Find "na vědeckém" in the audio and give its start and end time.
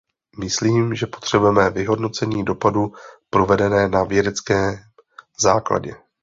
3.89-4.75